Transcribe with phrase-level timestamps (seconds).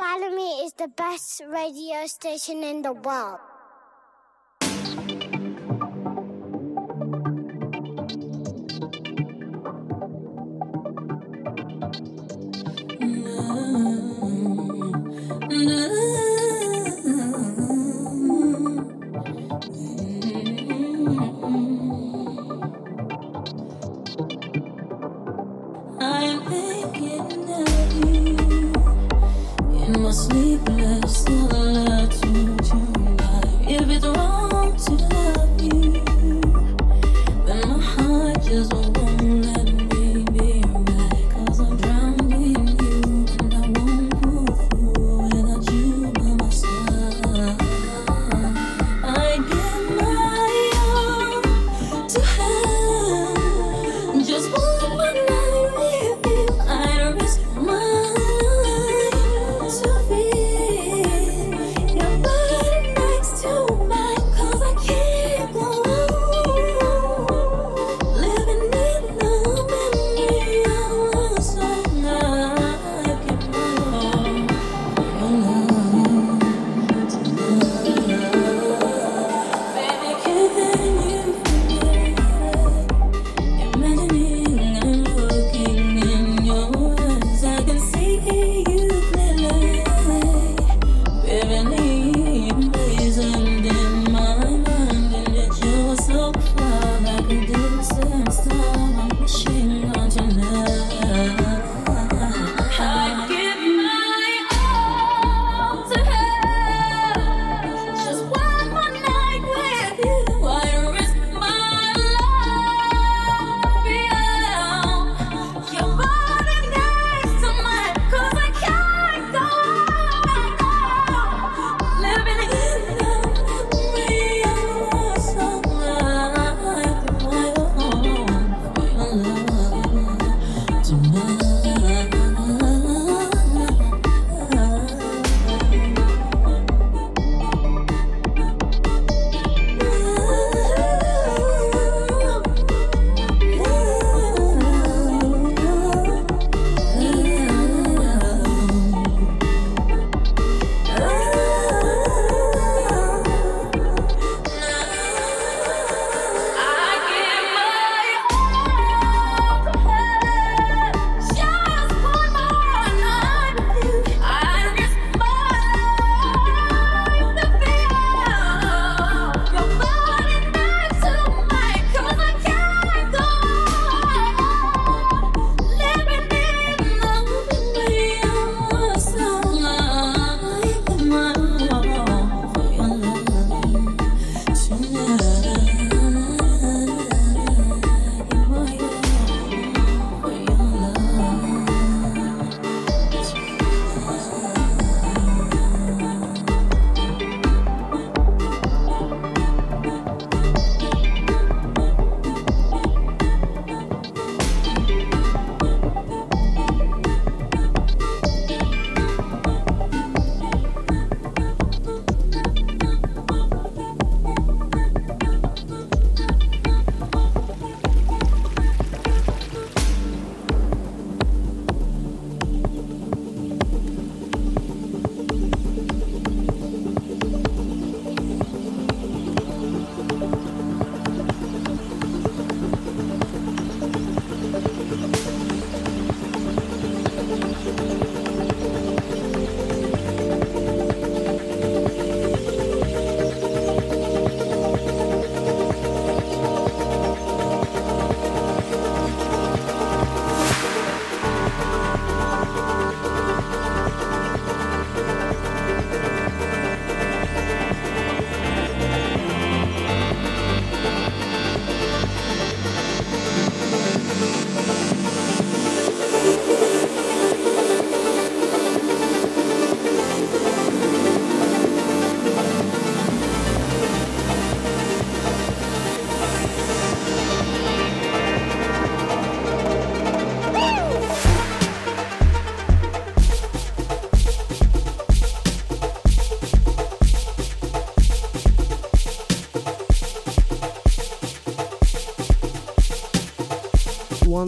[0.00, 3.49] Follow Me is the best radio station in the world.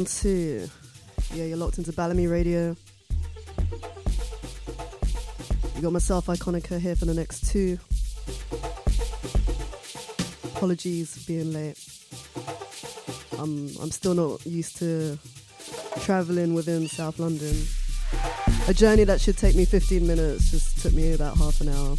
[0.05, 0.69] two.
[1.35, 2.77] Yeah, you're locked into Balamii Radio.
[5.75, 7.79] You got myself, Ikonika, here for the next two.
[10.55, 11.79] Apologies for being late.
[13.39, 15.19] I'm I'm still not used to
[16.01, 17.57] traveling within South London.
[18.69, 21.97] A journey that should take me 15 minutes just took me about half an hour.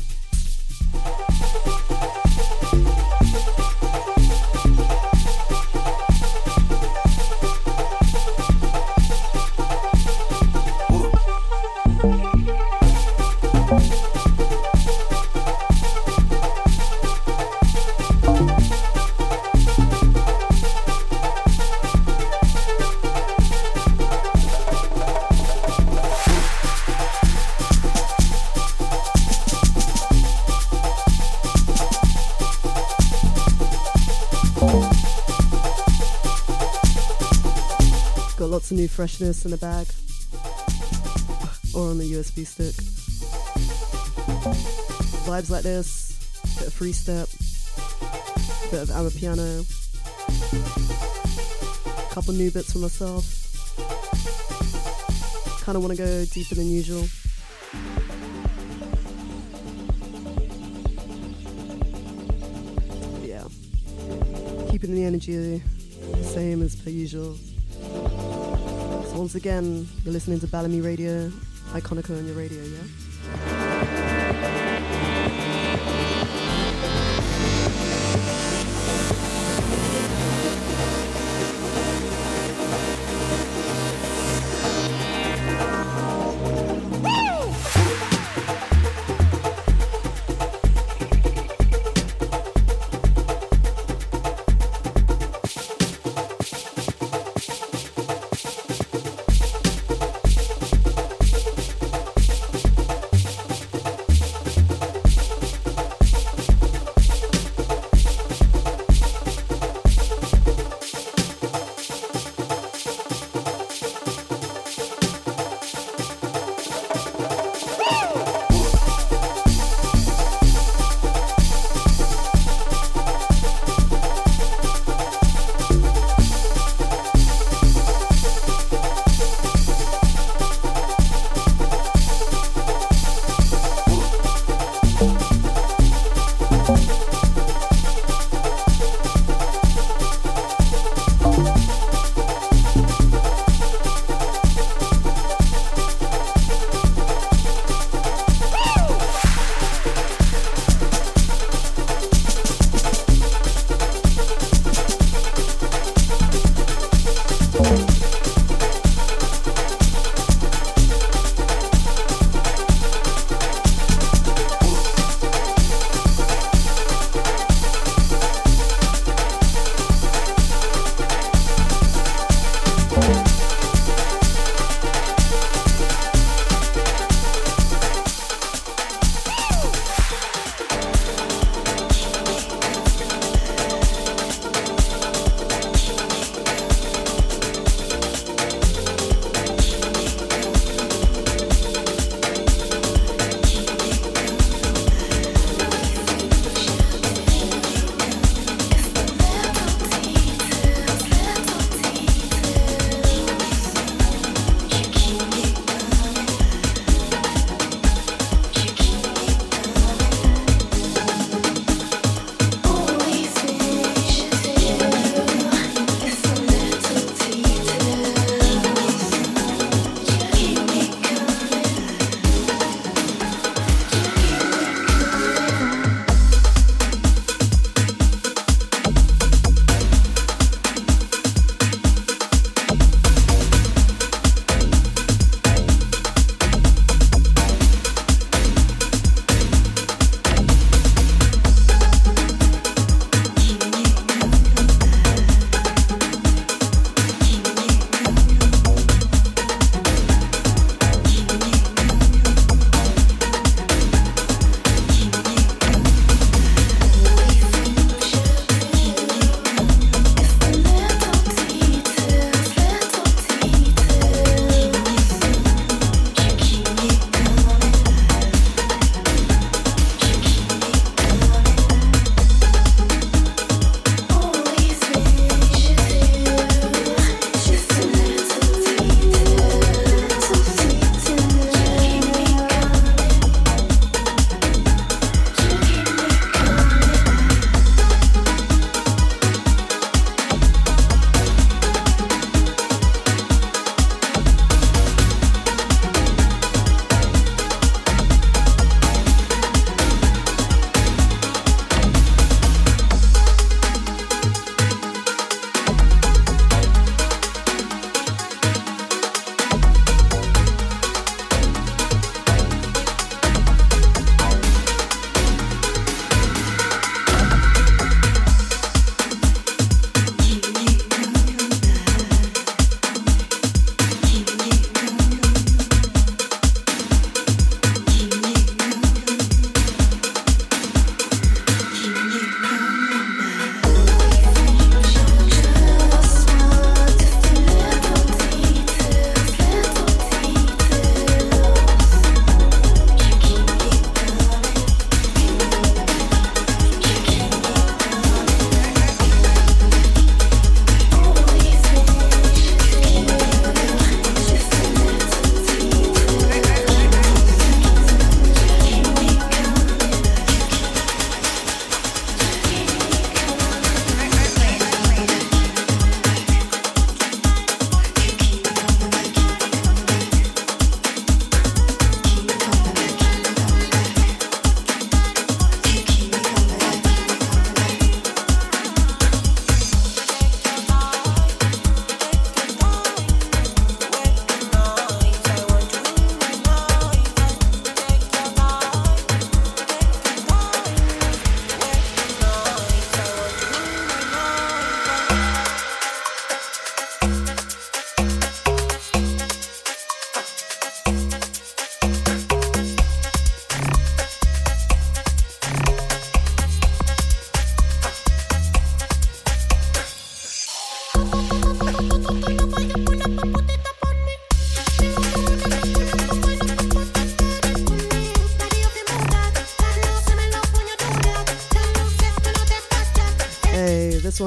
[38.64, 39.86] Lots of new freshness in the bag
[41.76, 42.74] or on the USB stick.
[45.26, 46.18] Vibes like this,
[46.58, 47.28] bit of free step,
[48.72, 49.66] bit of amapiano,
[52.10, 53.26] a couple new bits for myself.
[55.62, 57.06] Kind of want to go deeper than usual.
[63.28, 63.44] Yeah,
[64.72, 65.62] keeping the energy
[66.14, 67.36] the same as per usual.
[69.14, 71.30] Once again, you're listening to Balamii Radio,
[71.74, 72.80] Ikonika on your radio, yeah?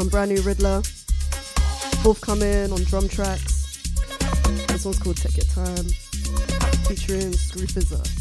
[0.07, 0.83] One brand new Riddler.
[2.05, 3.83] Forthcoming on drum tracks.
[4.69, 5.85] This one's called Take Your Time.
[6.87, 8.16] Featuring Screw.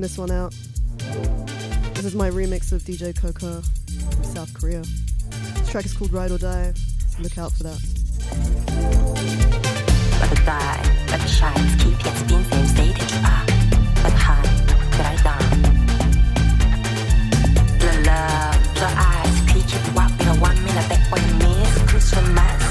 [0.00, 0.54] This one out.
[1.94, 4.82] This is my remix of DJ Coco from South Korea.
[5.54, 6.72] This track is called Ride or Die,
[7.08, 7.80] so look out for that.
[10.20, 12.16] But the die, but the shines keep yet
[12.50, 13.46] same state you are.
[14.02, 14.42] But high,
[15.24, 15.38] I.
[17.78, 19.36] The love, the eyes,
[20.40, 22.65] one minute back when miss it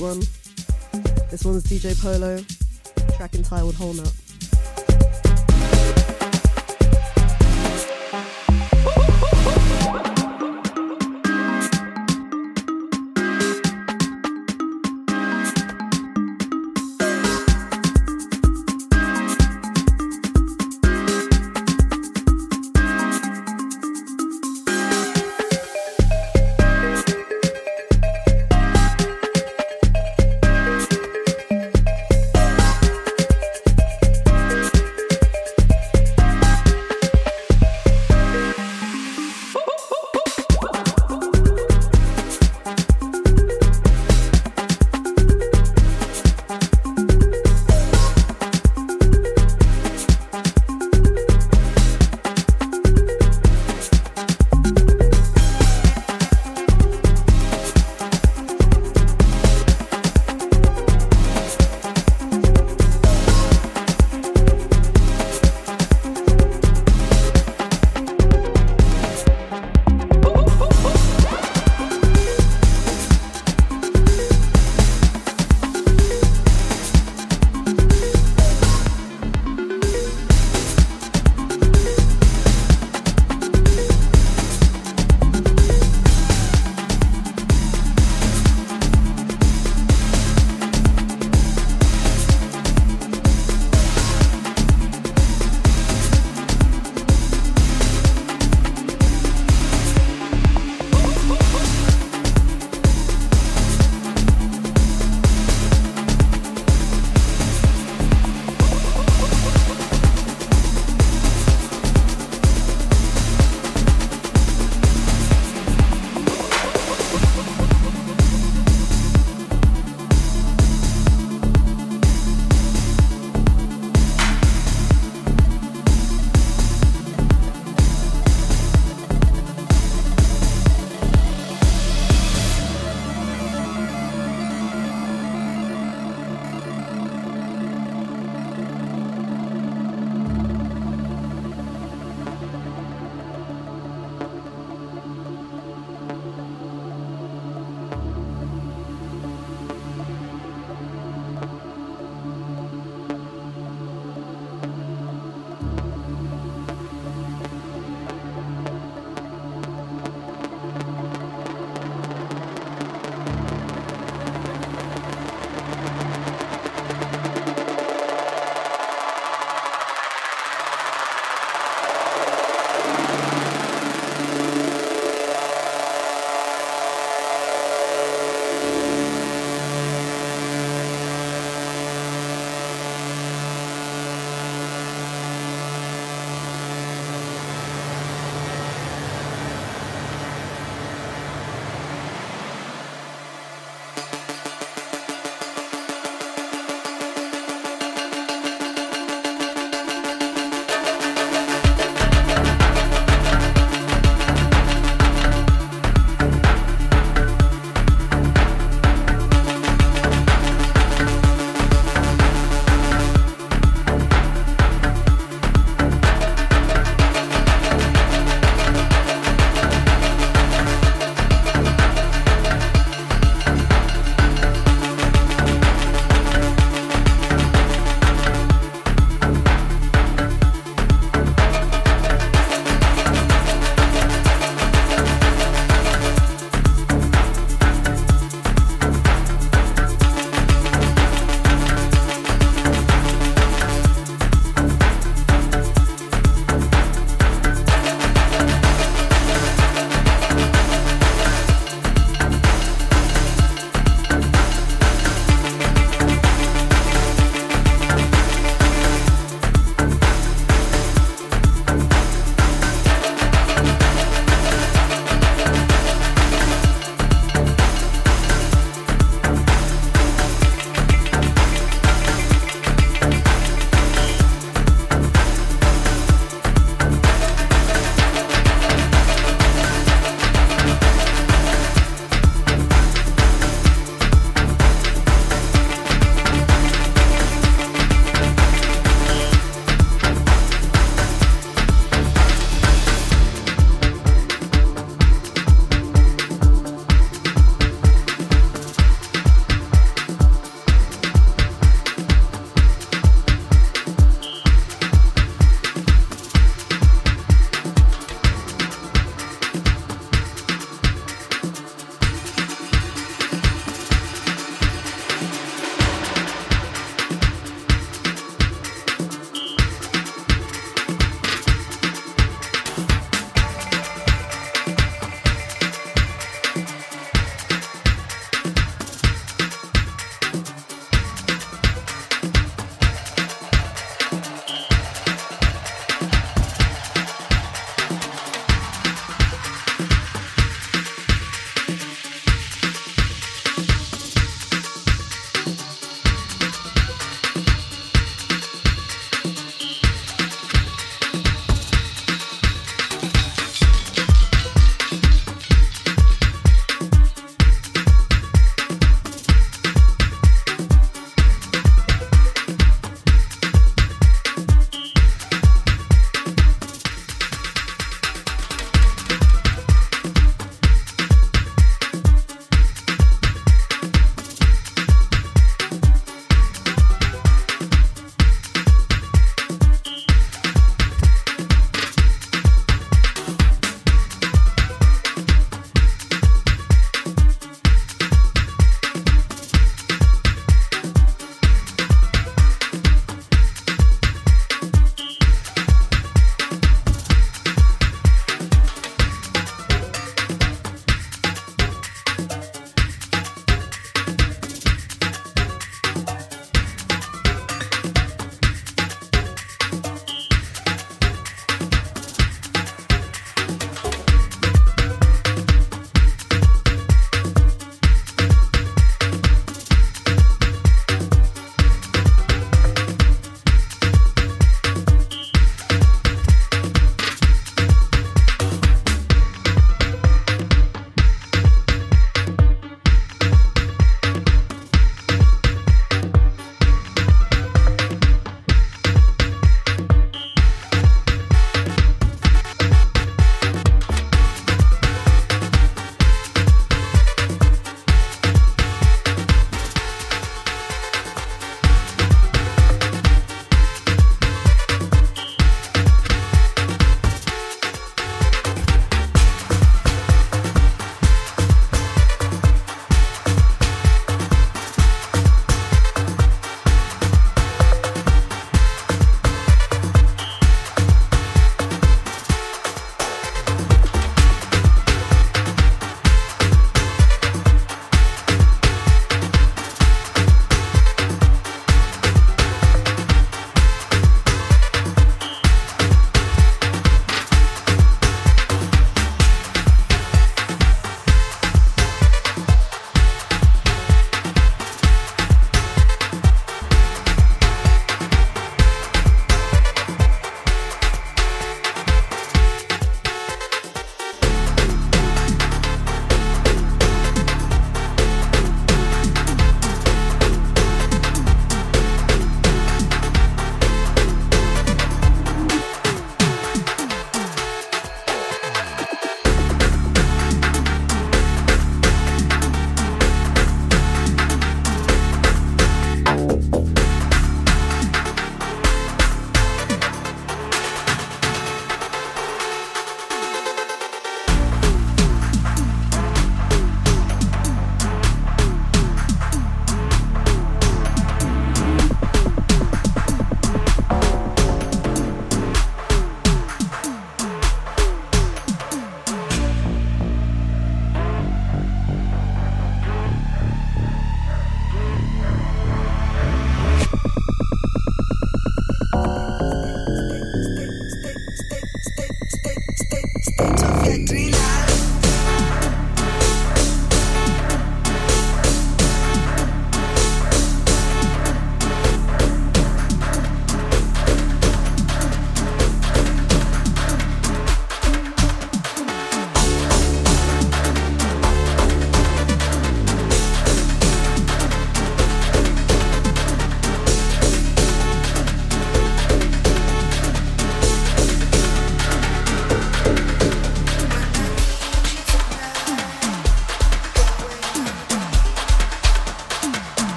[0.00, 0.20] one.
[1.30, 2.38] This one's DJ Polo,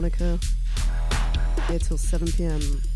[0.00, 0.40] myself,
[1.68, 2.89] here till 7 pm.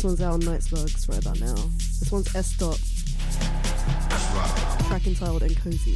[0.00, 1.54] This one's out on Night Slugs right about now.
[1.54, 2.80] This one's S dot.
[4.88, 5.94] Track entitled and cozy.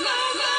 [0.00, 0.57] no, no.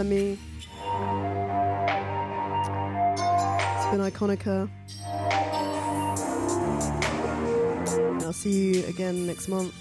[0.00, 0.38] Balamii.
[3.76, 4.68] It's been Ikonika.
[8.24, 9.74] I'll see you again next month.